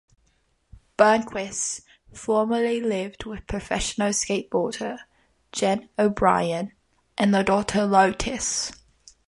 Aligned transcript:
Burnquist 0.97 1.83
formerly 2.11 2.81
lived 2.81 3.25
with 3.25 3.45
professional 3.45 4.09
skateboarder 4.09 4.97
Jen 5.51 5.89
O'Brien, 5.99 6.71
and 7.19 7.35
their 7.35 7.43
daughter 7.43 7.85
Lotus. 7.85 8.71